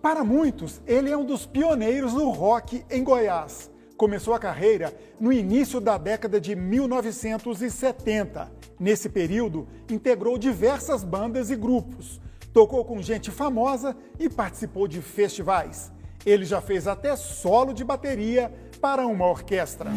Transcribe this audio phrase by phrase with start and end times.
[0.00, 3.68] Para muitos, ele é um dos pioneiros do rock em Goiás.
[3.96, 8.52] Começou a carreira no início da década de 1970.
[8.78, 12.20] Nesse período, integrou diversas bandas e grupos,
[12.52, 15.90] tocou com gente famosa e participou de festivais.
[16.24, 19.90] Ele já fez até solo de bateria para uma orquestra.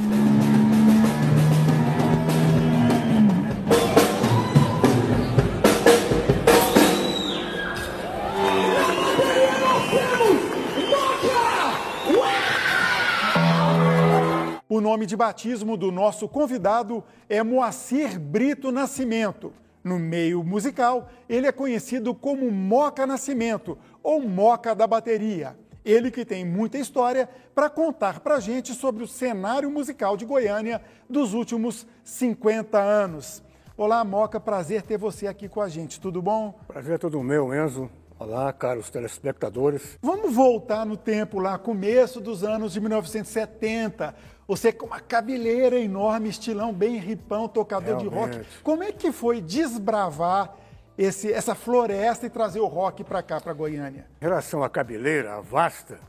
[15.01, 19.51] Nome de batismo do nosso convidado é Moacir Brito Nascimento.
[19.83, 25.57] No meio musical, ele é conhecido como Moca Nascimento ou Moca da Bateria.
[25.83, 30.23] Ele que tem muita história para contar para a gente sobre o cenário musical de
[30.23, 30.79] Goiânia
[31.09, 33.41] dos últimos 50 anos.
[33.75, 36.59] Olá, Moca, prazer ter você aqui com a gente, tudo bom?
[36.67, 37.89] Prazer é todo meu, Enzo.
[38.21, 39.97] Olá, caros telespectadores.
[39.99, 44.13] Vamos voltar no tempo lá, começo dos anos de 1970.
[44.51, 48.09] Você com uma cabeleira enorme, estilão bem ripão, tocador Realmente.
[48.09, 48.61] de rock.
[48.61, 50.57] Como é que foi desbravar
[50.97, 54.07] esse, essa floresta e trazer o rock para cá, para Goiânia?
[54.19, 56.01] Em relação à cabeleira, a vasta,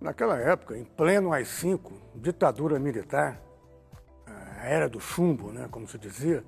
[0.00, 3.42] naquela época, em pleno AI-5, ditadura militar,
[4.24, 6.44] a era do chumbo, né, como se dizia,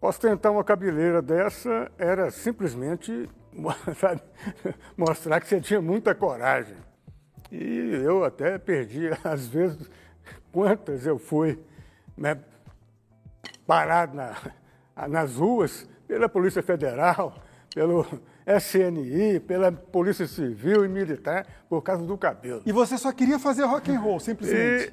[0.00, 3.28] ostentar uma cabeleira dessa era simplesmente
[4.96, 6.88] mostrar que você tinha muita coragem.
[7.50, 9.90] E eu até perdi, às vezes,
[10.52, 11.58] quantas eu fui
[12.16, 12.38] né,
[13.66, 14.36] parado na,
[15.08, 17.34] nas ruas pela Polícia Federal,
[17.74, 18.04] pelo
[18.46, 22.62] SNI, pela Polícia Civil e Militar, por causa do cabelo.
[22.66, 24.92] E você só queria fazer rock and roll, simplesmente.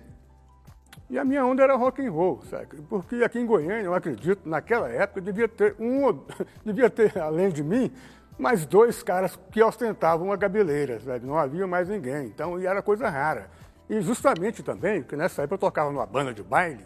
[1.09, 2.81] E, e a minha onda era rock and roll, sabe?
[2.89, 6.21] Porque aqui em Goiânia, eu acredito, naquela época, devia ter um,
[6.63, 7.91] devia ter, além de mim,
[8.37, 11.25] mais dois caras que ostentavam a cabeleira, sabe?
[11.25, 12.25] Não havia mais ninguém.
[12.27, 13.49] Então, e era coisa rara.
[13.89, 16.85] E justamente também, porque nessa época eu tocava numa banda de baile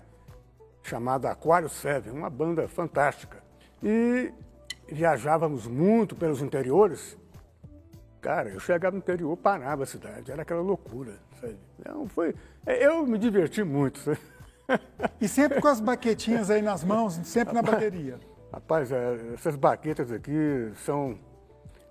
[0.84, 3.38] chamada Aquário Seven, uma banda fantástica.
[3.84, 4.32] E
[4.88, 7.18] viajávamos muito pelos interiores.
[8.20, 11.58] Cara, eu chegava no interior, parava a cidade, era aquela loucura, sabe?
[11.80, 12.36] Então, foi,
[12.66, 14.20] eu me diverti muito, sabe?
[15.20, 18.20] E sempre com as baquetinhas aí nas mãos, sempre na bateria.
[18.54, 21.18] Rapaz, é, essas baquetas aqui são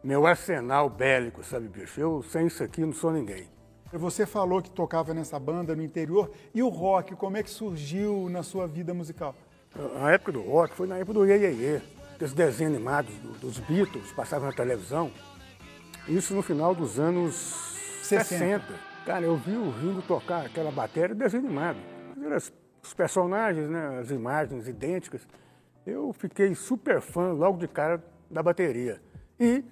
[0.03, 2.01] meu arsenal bélico, sabe, bicho?
[2.01, 3.49] Eu sem isso aqui não sou ninguém.
[3.93, 6.31] Você falou que tocava nessa banda no interior.
[6.55, 9.35] E o rock, como é que surgiu na sua vida musical?
[10.01, 11.81] A época do rock foi na época do Iê.
[12.15, 15.11] Aqueles desenhos animados dos Beatles passavam na televisão.
[16.09, 17.35] Isso no final dos anos
[18.03, 18.25] 60.
[18.25, 18.65] 60.
[19.05, 21.79] Cara, eu vi o Ringo tocar aquela bateria desenho animado.
[22.83, 25.27] Os personagens, né, as imagens idênticas.
[25.85, 29.01] Eu fiquei super fã logo de cara da bateria.
[29.39, 29.65] E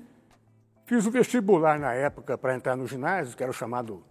[0.88, 4.03] Fiz o vestibular na época para entrar no ginásio, que era o chamado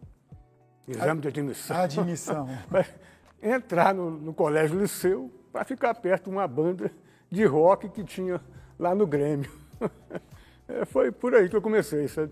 [0.88, 1.75] exame de admissão.
[1.75, 2.47] Admissão.
[3.41, 6.91] entrar no, no colégio liceu para ficar perto de uma banda
[7.31, 8.39] de rock que tinha
[8.77, 9.51] lá no Grêmio.
[10.69, 12.29] É, foi por aí que eu comecei, sabe?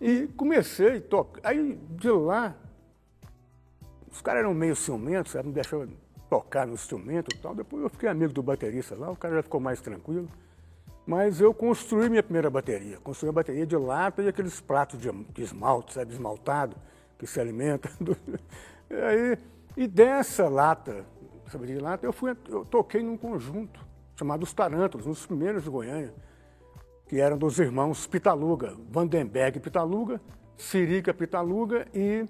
[0.00, 1.40] E comecei a tocar.
[1.48, 2.56] Aí de lá,
[4.10, 5.46] os caras eram meio ciumentos, sabe?
[5.46, 5.88] Não deixavam
[6.28, 7.54] tocar no instrumento e tal.
[7.54, 10.28] Depois eu fiquei amigo do baterista lá, o cara já ficou mais tranquilo.
[11.06, 12.98] Mas eu construí minha primeira bateria.
[12.98, 16.76] Construí uma bateria de lata e aqueles pratos de, esmalte, sabe, esmaltado,
[17.18, 17.90] que se alimenta.
[18.00, 18.16] Do...
[18.90, 19.38] E, aí,
[19.76, 21.06] e dessa lata,
[21.46, 25.62] sabe, de lata, eu, fui, eu toquei num conjunto chamado Os Tarântulos, um dos primeiros
[25.62, 26.12] de Goiânia,
[27.06, 30.20] que eram dos irmãos Pitaluga, Vandenberg Pitaluga,
[30.56, 32.26] Sirica Pitaluga e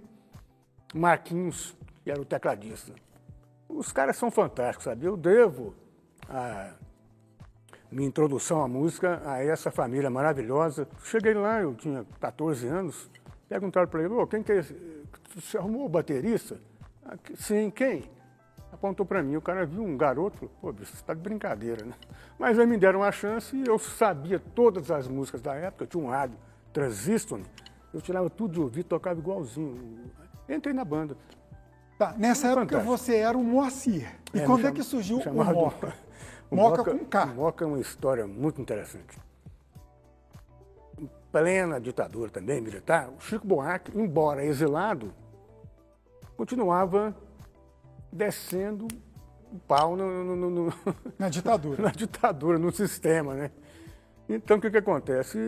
[0.94, 2.92] Marquinhos, que era o tecladista.
[3.69, 5.06] Os caras são fantásticos, sabe?
[5.06, 5.75] Eu devo
[6.28, 6.75] a
[7.91, 10.87] minha introdução à música a essa família maravilhosa.
[11.05, 13.11] Cheguei lá, eu tinha 14 anos,
[13.49, 14.77] perguntaram para ele, oh, quem que é esse?
[15.35, 16.61] Você arrumou o baterista?
[17.05, 18.05] Ah, Sim, quem?
[18.73, 21.85] Apontou para mim, o cara viu um garoto, falou, pô, bicho, você está de brincadeira,
[21.85, 21.94] né?
[22.38, 25.88] Mas aí me deram uma chance e eu sabia todas as músicas da época, eu
[25.88, 26.38] tinha um rádio
[26.73, 27.41] transistor,
[27.93, 29.99] eu tirava tudo de ouvido, tocava igualzinho.
[30.49, 31.17] Entrei na banda.
[31.99, 32.97] Tá, nessa Foi época fantástico.
[32.97, 34.09] você era o Moacir.
[34.32, 35.93] E é, quando é que surgiu o Moca?
[36.50, 37.26] Moca, Moca com K.
[37.26, 39.19] Moca é uma história muito interessante.
[40.99, 45.14] Em plena ditadura também, militar, o Chico Buarque, embora exilado,
[46.37, 47.14] continuava
[48.12, 48.88] descendo
[49.52, 50.75] o pau no, no, no,
[51.19, 51.82] na ditadura.
[51.82, 53.50] na ditadura, no sistema, né?
[54.28, 55.38] Então, o que, que acontece?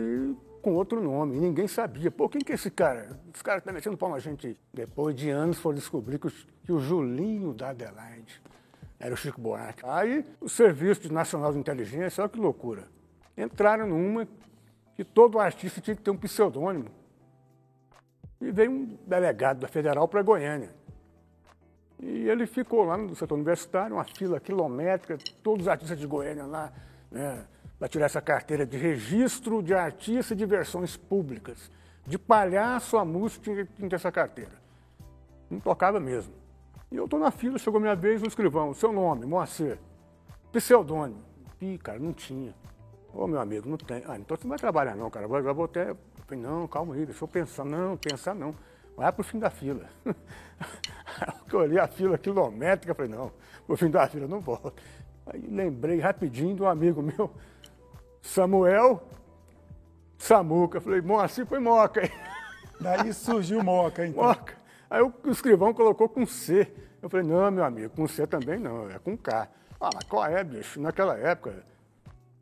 [0.61, 2.09] Com outro nome, ninguém sabia.
[2.09, 3.19] Pô, quem que é esse cara?
[3.33, 4.57] Esse cara está metendo pau na gente.
[4.73, 6.31] Depois de anos, foram descobrir que o,
[6.63, 8.41] que o Julinho da Adelaide
[9.03, 9.83] era o Chico Buarque.
[9.85, 12.87] Aí o Serviço Nacional de Inteligência, olha que loucura.
[13.37, 14.25] Entraram numa
[14.95, 16.89] que todo artista tinha que ter um pseudônimo.
[18.39, 20.73] E veio um delegado da Federal para Goiânia.
[21.99, 26.45] E ele ficou lá no setor universitário, uma fila quilométrica, todos os artistas de Goiânia
[26.45, 26.71] lá,
[27.11, 27.45] né,
[27.77, 31.69] para tirar essa carteira de registro de artista de versões públicas.
[32.07, 34.53] De palhaço a música tinha, que ter essa carteira.
[35.49, 36.33] Não tocava mesmo.
[36.93, 39.79] E eu estou na fila, chegou minha vez, o escrivão, seu nome, Moacir,
[40.51, 41.23] pseudônimo.
[41.59, 42.53] Ih, cara, não tinha.
[43.11, 44.03] Ô, meu amigo, não tem.
[44.07, 45.27] Ah, então você não vai trabalhar não, cara.
[45.27, 45.89] Vou até...
[45.89, 45.97] Eu
[46.27, 47.65] falei, não, calma aí, deixa eu pensar.
[47.65, 48.53] Não, pensar não.
[48.95, 49.89] Vai pro fim da fila.
[51.51, 53.31] eu olhei a fila quilométrica, falei, não,
[53.65, 54.71] pro fim da fila não volto.
[55.25, 57.31] Aí lembrei rapidinho de um amigo meu,
[58.21, 59.01] Samuel
[60.19, 60.79] Samuca.
[60.79, 62.07] Falei, Moacir foi Moca.
[62.79, 64.23] Daí surgiu Moca, então.
[64.23, 64.62] Moca.
[64.93, 66.71] Aí o escrivão colocou com C.
[67.01, 69.49] Eu falei, não, meu amigo, com C também não, é com K.
[69.81, 70.79] Ah, mas qual é, bicho?
[70.79, 71.63] Naquela época,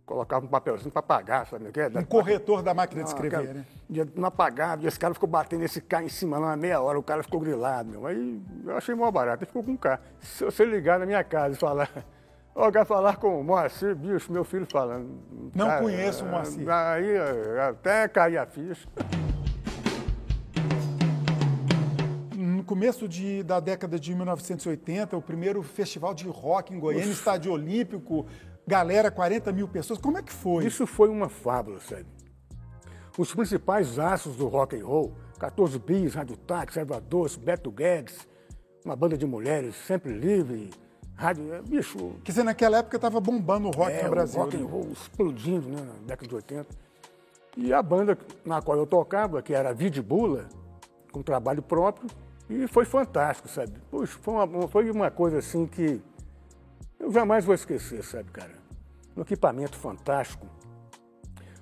[0.05, 1.87] colocava um papelzinho para pagar, sabe o que é?
[1.87, 3.65] Um corretor da máquina de escrever, cara, né?
[4.13, 6.99] Não apagava, e esse cara ficou batendo esse K em cima lá uma meia hora,
[6.99, 8.05] o cara ficou grilado, meu.
[8.05, 10.01] Aí eu achei mó barato, ele ficou com K.
[10.19, 11.89] Se você ligar na minha casa e falar,
[12.53, 15.09] ó, quer falar com o Moacir, bicho, meu filho falando.
[15.55, 16.69] Não cara, conheço o Moacir.
[16.69, 17.17] Aí
[17.69, 18.89] até cair a ficha.
[22.71, 27.19] Começo de, da década de 1980, o primeiro festival de rock em Goiânia, Ufa.
[27.19, 28.25] estádio olímpico,
[28.65, 29.99] galera, 40 mil pessoas.
[29.99, 30.65] Como é que foi?
[30.65, 32.05] Isso foi uma fábula, sério.
[33.17, 38.25] Os principais astros do rock and roll, 14 Bis, Rádio Táxi, Salvador, Beto Guedes,
[38.85, 40.69] uma banda de mulheres sempre livre,
[41.13, 42.13] rádio, é, bicho...
[42.23, 44.39] Quer dizer, naquela época estava bombando o rock é, no Brasil.
[44.39, 46.67] o rock and roll explodindo, né, na década de 80.
[47.57, 50.47] E a banda na qual eu tocava, que era a Vidbula,
[51.11, 52.09] com trabalho próprio,
[52.51, 53.73] e foi fantástico, sabe?
[53.89, 56.01] Puxa, foi uma, foi uma coisa assim que
[56.99, 58.51] eu jamais vou esquecer, sabe, cara?
[59.15, 60.45] Um equipamento fantástico.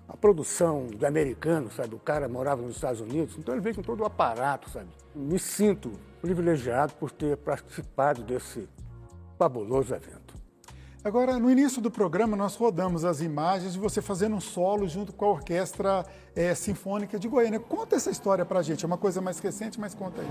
[0.07, 1.93] A produção do americano, sabe?
[1.93, 4.89] O cara morava nos Estados Unidos, então ele veio com todo o aparato, sabe?
[5.15, 5.91] Me sinto
[6.21, 8.67] privilegiado por ter participado desse
[9.37, 10.18] fabuloso evento.
[11.01, 15.13] Agora, no início do programa, nós rodamos as imagens de você fazendo um solo junto
[15.13, 16.05] com a Orquestra
[16.35, 17.57] é, Sinfônica de Goiânia.
[17.57, 20.27] Conta essa história pra gente, é uma coisa mais recente, mas conta aí.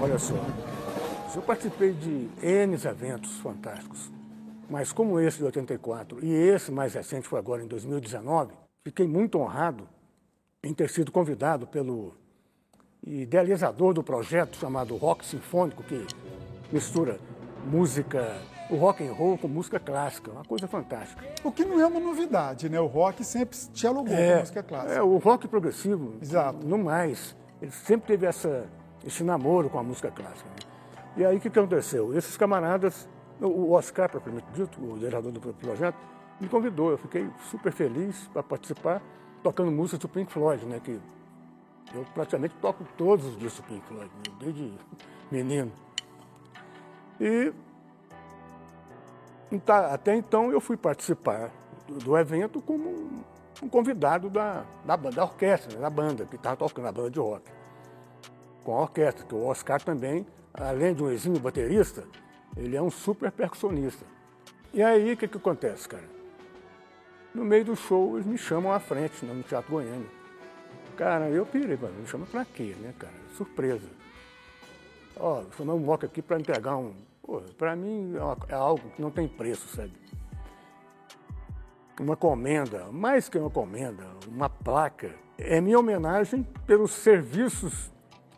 [0.00, 0.34] Olha só,
[1.34, 4.12] eu participei de N eventos fantásticos,
[4.68, 8.52] mas como esse de 84 e esse mais recente foi agora em 2019,
[8.84, 9.88] fiquei muito honrado
[10.62, 12.14] em ter sido convidado pelo
[13.02, 16.04] idealizador do projeto chamado Rock Sinfônico, que
[16.72, 17.18] mistura
[17.64, 21.24] música, o rock and roll com música clássica, uma coisa fantástica.
[21.44, 22.80] O que não é uma novidade, né?
[22.80, 24.94] O rock sempre dialogou é, com música clássica.
[24.94, 26.66] É, o rock progressivo, Exato.
[26.66, 28.66] no mais, ele sempre teve essa,
[29.04, 30.48] esse namoro com a música clássica.
[30.48, 30.56] Né?
[31.16, 32.16] E aí o que, que aconteceu?
[32.16, 33.08] Esses camaradas,
[33.40, 35.96] o Oscar, propriamente dito, o diretor do projeto,
[36.40, 36.90] me convidou.
[36.90, 39.02] Eu fiquei super feliz para participar,
[39.42, 40.80] tocando músicas do Pink Floyd, né?
[40.82, 41.00] Que
[41.94, 44.34] eu praticamente toco todos os discos do Pink Floyd, né?
[44.38, 44.72] desde
[45.30, 45.72] menino.
[47.20, 47.52] E
[49.90, 51.50] até então eu fui participar
[51.86, 53.24] do, evento como
[53.62, 57.18] um convidado da, da, da orquestra, né, da banda, que estava tocando, a banda de
[57.18, 57.50] rock.
[58.62, 62.04] Com a orquestra, que o Oscar também, além de um exímio baterista,
[62.56, 64.04] ele é um super percussionista.
[64.72, 66.04] E aí, o que, que acontece, cara?
[67.34, 70.08] No meio do show, eles me chamam à frente, né, no Teatro Goiânia.
[70.96, 73.14] Cara, eu pirei, me chama pra quê, né, cara?
[73.36, 73.88] Surpresa.
[75.18, 76.94] Ó, oh, chamamos Moca aqui para entregar um,
[77.56, 79.92] para mim é, uma, é, algo que não tem preço, sabe?
[82.00, 87.92] Uma comenda, mais que uma comenda, uma placa, é minha homenagem pelos serviços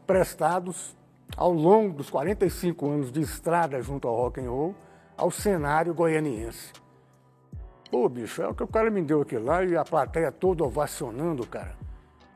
[0.06, 0.96] prestados
[1.37, 4.75] ao longo dos 45 anos de estrada junto ao rock and roll
[5.16, 6.72] ao cenário goianiense.
[7.90, 10.64] Pô, bicho, é o que o cara me deu aqui lá e a plateia toda
[10.64, 11.76] ovacionando, cara.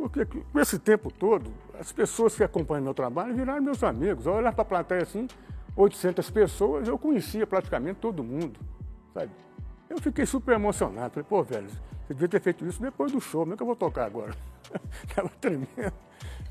[0.04, 4.26] Porque com esse tempo todo, as pessoas que acompanham meu trabalho viraram meus amigos.
[4.26, 5.26] Eu olhar para a plateia assim,
[5.75, 8.61] 800 pessoas, eu conhecia praticamente todo mundo,
[9.14, 9.30] sabe?
[9.88, 11.14] Eu fiquei super emocionado.
[11.14, 13.66] Falei, pô, velho, você devia ter feito isso depois do show, como é que eu
[13.66, 14.34] vou tocar agora?
[15.16, 15.94] Tava tremendo.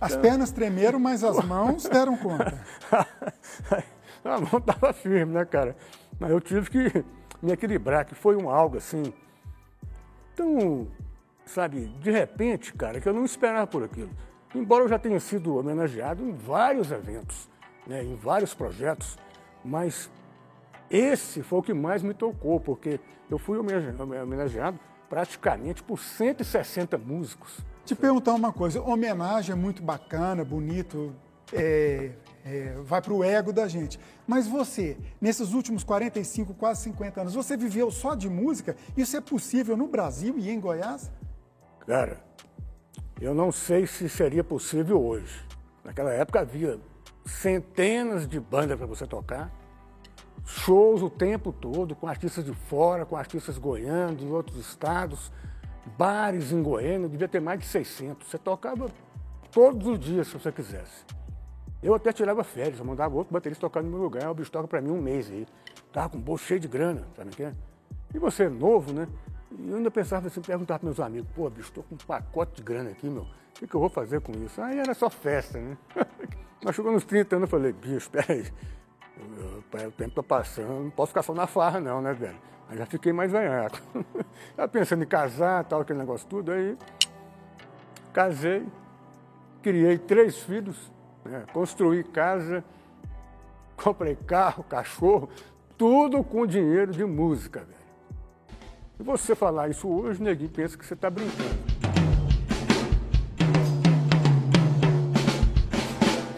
[0.02, 0.22] As então...
[0.24, 2.60] pernas tremeram, mas as mãos deram conta.
[4.26, 5.76] a mão estava firme, né, cara?
[6.20, 7.06] Mas eu tive que
[7.40, 9.14] me equilibrar, que foi um algo assim.
[10.34, 10.88] Então,
[11.46, 14.12] sabe, de repente, cara, que eu não esperava por aquilo.
[14.56, 17.52] Embora eu já tenha sido homenageado em vários eventos
[17.88, 19.18] né, em vários projetos,
[19.64, 20.10] mas
[20.90, 27.60] esse foi o que mais me tocou, porque eu fui homenageado praticamente por 160 músicos.
[27.86, 31.14] Te perguntar uma coisa, homenagem é muito bacana, bonito,
[31.52, 32.12] é,
[32.46, 33.98] É, vai para o ego da gente.
[34.28, 38.76] Mas você, nesses últimos 45, quase 50 anos, você viveu só de música?
[38.98, 41.10] Isso é possível no Brasil e em Goiás?
[41.86, 42.24] Cara,
[43.20, 45.46] eu não sei se seria possível hoje.
[45.84, 46.80] Naquela época havia
[47.26, 49.52] centenas de bandas para você tocar,
[50.46, 55.32] shows o tempo todo, com artistas de fora, com artistas goianos, de outros estados,
[55.98, 58.28] bares em Goiânia, devia ter mais de 600.
[58.28, 58.90] Você tocava
[59.52, 61.06] todos os dias, se você quisesse.
[61.82, 64.68] Eu até tirava férias, eu mandava outro baterista tocar no meu lugar, o bicho toca
[64.70, 65.46] para mim um mês aí.
[65.92, 67.54] Tava com um bolso cheio de grana, sabe o que é?
[68.14, 69.08] E você, novo, né?
[69.60, 72.56] E eu ainda pensava assim, perguntava para meus amigos, pô, bicho, tô com um pacote
[72.56, 74.62] de grana aqui, meu, o que, que eu vou fazer com isso?
[74.62, 75.78] Aí era só festa, né?
[76.64, 78.46] Mas chegou nos 30 anos, eu falei, bicho, peraí,
[79.88, 82.38] o tempo tá passando, não posso ficar só na farra não, né, velho?
[82.70, 83.78] Aí já fiquei mais velhaco.
[84.58, 86.78] Já pensando em casar, tal, aquele negócio tudo, aí
[88.14, 88.66] casei,
[89.62, 90.92] criei três filhos,
[91.26, 91.46] né?
[91.52, 92.64] construí casa,
[93.76, 95.30] comprei carro, cachorro,
[95.78, 97.83] tudo com dinheiro de música, velho.
[98.96, 101.74] Se você falar isso hoje, neguinho pensa que você está brincando.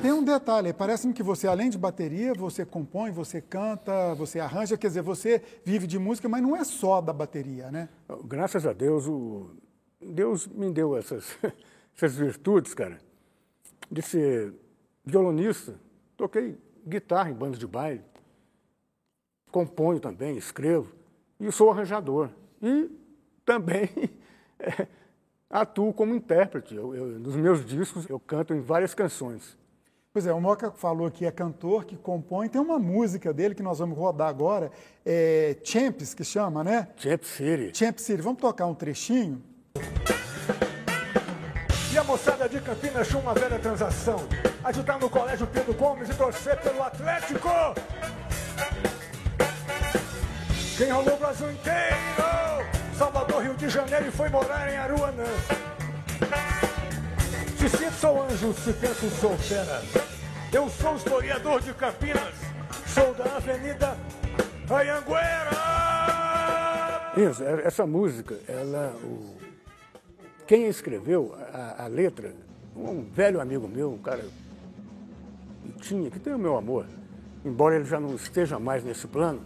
[0.02, 4.78] Tem um detalhe, parece-me que você, além de bateria, você compõe, você canta, você arranja,
[4.78, 7.90] quer dizer, você vive de música, mas não é só da bateria, né?
[8.24, 9.50] Graças a Deus, o...
[10.00, 11.38] Deus me deu essas,
[11.96, 13.00] essas virtudes, cara,
[13.92, 14.54] de ser
[15.04, 15.76] violonista.
[16.16, 16.58] Toquei
[16.88, 18.04] guitarra em bandas de baile,
[19.52, 20.94] componho também, escrevo,
[21.38, 22.30] e sou arranjador.
[22.66, 22.90] E
[23.46, 23.88] também
[24.60, 24.88] é,
[25.48, 26.74] atuo como intérprete.
[26.74, 29.56] Eu, eu, nos meus discos eu canto em várias canções.
[30.12, 32.48] Pois é, o Moca falou que é cantor, que compõe.
[32.48, 34.72] Tem uma música dele que nós vamos rodar agora,
[35.06, 36.88] é Champs, que chama, né?
[36.96, 37.78] Champ City.
[37.78, 38.22] Champ City.
[38.22, 39.44] Vamos tocar um trechinho?
[41.94, 44.18] E a moçada de Campinas tinha uma velha transação.
[44.64, 47.50] Ajudar no colégio Pedro Gomes e torcer pelo Atlético.
[50.78, 52.35] Quem rolou o Brasil inteiro?
[52.98, 55.26] Salvador, Rio de Janeiro e foi morar em Aruanã.
[57.58, 59.82] Se sinto sou anjo, se penso sou fera.
[60.54, 62.34] Eu sou historiador de Campinas,
[62.88, 63.98] sou da Avenida
[64.70, 65.52] Anhanguera.
[67.18, 69.36] Isso, é, essa música, ela, o,
[70.48, 72.34] quem escreveu a, a, letra,
[72.76, 74.24] um velho amigo meu, um cara
[75.64, 76.86] que tinha, que tem o meu amor,
[77.44, 79.42] embora ele já não esteja mais nesse plano,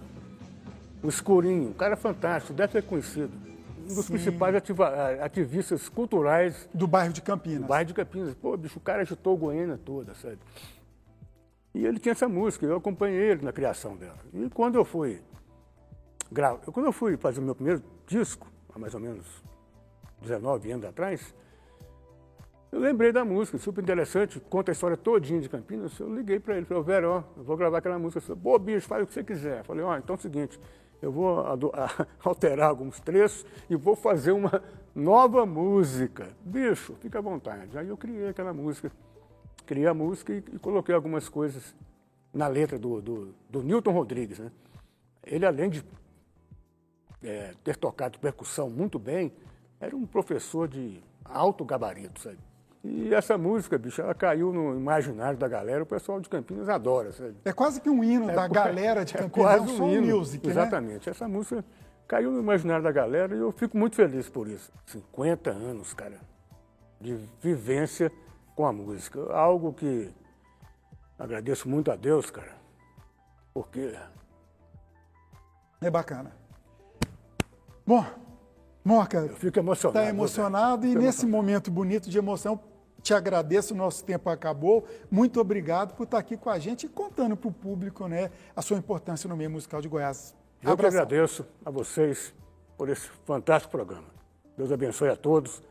[1.01, 3.31] o Escurinho, um cara fantástico, deve ser conhecido.
[3.89, 4.13] Um dos Sim.
[4.13, 4.89] principais ativa,
[5.23, 6.69] ativistas culturais.
[6.73, 7.61] Do bairro de Campinas.
[7.61, 8.35] Do bairro de Campinas.
[8.35, 10.37] Pô, bicho, o cara agitou Goiânia toda, sabe?
[11.73, 14.17] E ele tinha essa música, eu acompanhei ele na criação dela.
[14.33, 15.21] E quando eu fui
[16.31, 19.25] gravo, quando eu fui fazer o meu primeiro disco, há mais ou menos
[20.21, 21.33] 19 anos atrás,
[22.71, 25.97] eu lembrei da música, super interessante, conta a história todinha de Campinas.
[25.99, 28.21] Eu liguei para ele, falei, Vera, ó, eu vou gravar aquela música.
[28.21, 29.59] Falei, Pô, bicho, faz o que você quiser.
[29.59, 30.59] Eu falei, ó, então é o seguinte,
[31.01, 31.39] eu vou
[32.23, 34.61] alterar alguns trechos e vou fazer uma
[34.93, 36.29] nova música.
[36.43, 37.77] Bicho, fica à vontade.
[37.77, 38.91] Aí eu criei aquela música,
[39.65, 41.75] criei a música e, coloquei algumas coisas
[42.33, 44.39] na letra do, do, do Newton Rodrigues.
[44.39, 44.51] Né?
[45.23, 45.83] Ele, além de
[47.23, 49.31] é, ter tocado percussão muito bem,
[49.79, 52.48] era um professor de alto gabarito, sabe?
[52.83, 57.11] E essa música, bicho, ela caiu no imaginário da galera, o pessoal de Campinas adora,
[57.11, 57.35] sabe?
[57.43, 60.17] É quase que um hino é, da galera de é Campinas, é quase um, hino,
[60.17, 60.53] music, né?
[60.53, 61.07] Exatamente.
[61.07, 61.11] Né?
[61.11, 61.63] Essa música
[62.07, 64.71] caiu no imaginário da galera e eu fico muito feliz por isso.
[64.85, 66.19] 50 anos, cara,
[67.01, 68.09] de vivência
[68.55, 69.19] com a música.
[69.33, 70.09] Algo que
[71.17, 72.55] agradeço muito a Deus, cara,
[73.53, 73.93] porque...
[75.81, 76.31] É bacana.
[77.85, 78.05] Bom,
[78.83, 79.99] Moca, eu fico emocionado.
[79.99, 82.59] Está emocionado e nesse momento bonito de emoção,
[83.01, 84.85] te agradeço, o nosso tempo acabou.
[85.09, 88.61] Muito obrigado por estar aqui com a gente e contando para o público né, a
[88.61, 90.35] sua importância no meio musical de Goiás.
[90.61, 92.33] Eu que agradeço a vocês
[92.77, 94.07] por esse fantástico programa.
[94.57, 95.61] Deus abençoe a todos.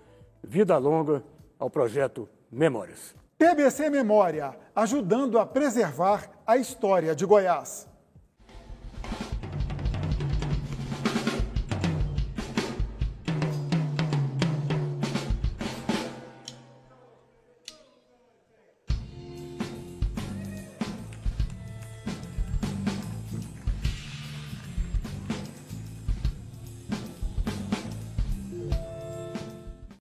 [0.42, 1.22] Vida longa
[1.58, 3.14] ao projeto Memórias.
[3.36, 7.88] PBC Memória, ajudando a preservar a história de Goiás.